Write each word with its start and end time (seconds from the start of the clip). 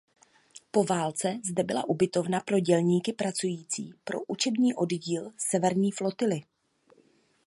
Po 0.71 0.83
válce 0.83 1.39
zde 1.45 1.63
byla 1.63 1.83
ubytovna 1.89 2.39
pro 2.39 2.59
dělníky 2.59 3.13
pracující 3.13 3.93
pro 4.03 4.19
Učební 4.27 4.73
oddíl 4.73 5.31
Severní 5.37 5.91
flotily. 5.91 6.41